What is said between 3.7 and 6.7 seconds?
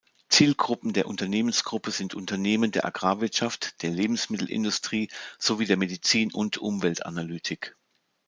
der Lebensmittelindustrie sowie der Medizin- und